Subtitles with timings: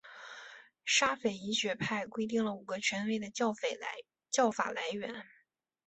[0.83, 5.27] 沙斐仪学派规定了五个权威的教法来源。